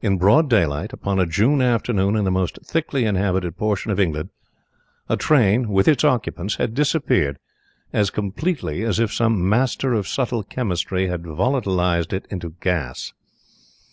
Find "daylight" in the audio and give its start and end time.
0.50-0.92